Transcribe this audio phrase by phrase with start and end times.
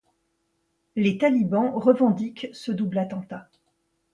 [0.95, 3.47] Les talibans revendiquent ce double attentat.